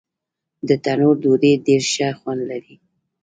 [0.67, 2.75] د تندور ډوډۍ ډېر ښه خوند لري.